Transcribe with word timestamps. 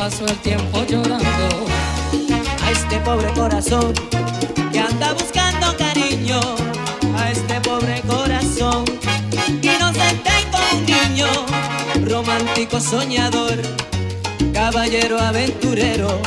paso 0.00 0.24
el 0.24 0.36
tiempo 0.38 0.82
llorando 0.88 1.66
a 2.64 2.70
este 2.70 2.98
pobre 3.00 3.30
corazón 3.34 3.92
que 4.72 4.80
anda 4.80 5.12
buscando 5.12 5.76
cariño, 5.76 6.40
a 7.18 7.30
este 7.30 7.60
pobre 7.60 8.00
corazón 8.08 8.86
inocente 9.60 10.30
como 10.50 10.78
un 10.78 10.86
niño, 10.86 11.26
romántico 12.08 12.80
soñador, 12.80 13.60
caballero 14.54 15.20
aventurero, 15.20 16.18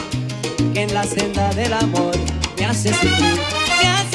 que 0.75 0.83
en 0.83 0.93
la 0.93 1.03
senda 1.03 1.49
del 1.55 1.73
amor 1.73 2.15
me 2.59 2.65
hace 2.67 2.89
sufrir, 2.93 3.39
me 3.81 3.87
hace 3.87 4.12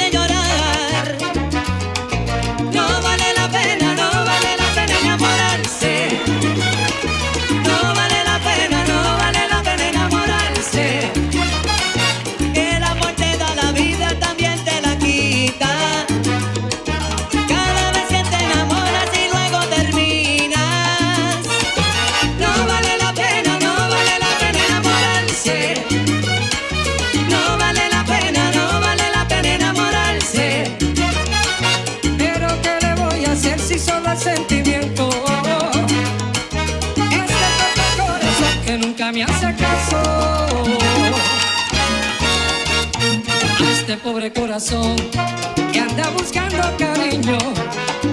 que 44.58 45.78
anda 45.78 46.10
buscando 46.18 46.58
cariño 46.78 47.38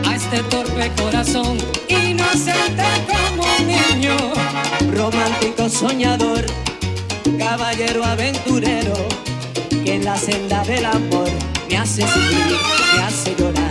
a 0.07 0.15
este 0.15 0.43
torpe 0.43 0.91
corazón 0.95 1.57
inocente 1.89 2.83
como 3.07 3.43
un 3.43 3.67
niño. 3.67 4.15
Romántico 4.93 5.67
soñador, 5.67 6.45
caballero 7.39 8.05
aventurero, 8.05 8.93
que 9.83 9.95
en 9.95 10.05
la 10.05 10.15
senda 10.17 10.63
del 10.65 10.85
amor 10.85 11.31
me 11.67 11.77
hace 11.77 12.03
sufrir, 12.03 12.55
me 12.95 13.01
hace 13.01 13.35
llorar. 13.39 13.64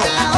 Dios. 0.00 0.37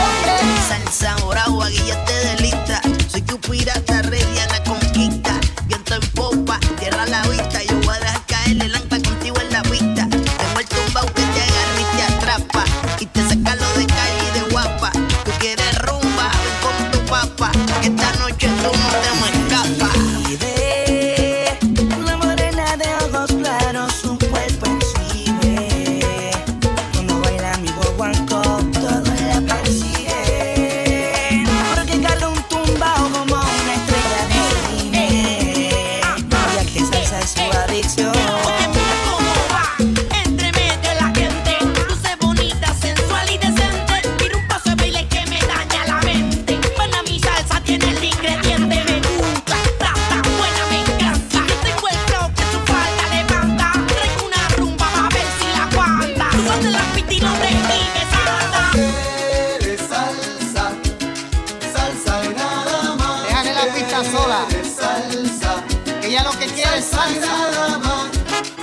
sola. 64.11 64.47
Salsa. 64.63 65.63
Que 66.01 66.09
ella 66.09 66.23
lo 66.25 66.33
que 66.39 66.47
quiere 66.47 66.79
es 66.79 66.87
salsa. 66.87 67.21
Nada. 67.21 68.11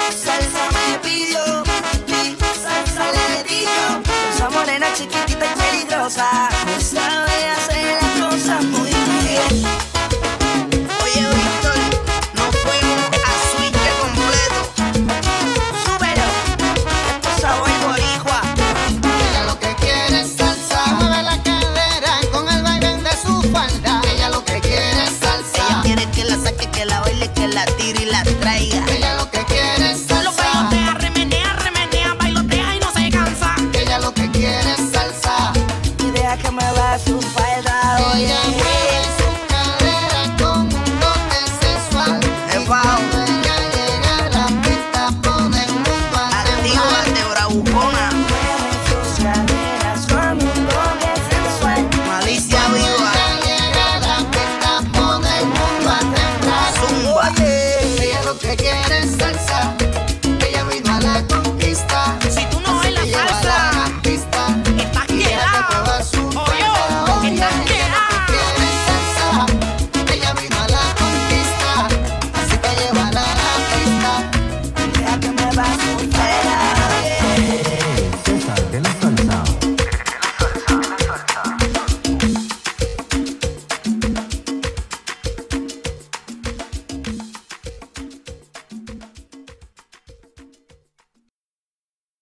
Salsa 0.10 0.64
me 0.76 1.00
pidió, 1.00 1.64
mi 2.08 2.36
salsa 2.64 3.12
le 3.18 3.44
dio. 3.44 3.80
Esa 4.34 4.50
morena 4.50 4.88
chiquitita 4.94 5.46
y 5.46 5.60
peligrosa. 5.60 6.50
que 27.34 27.48
la 27.48 27.66
tira 27.78 28.02
y 28.02 28.06
la 28.06 28.24
trae 28.40 28.77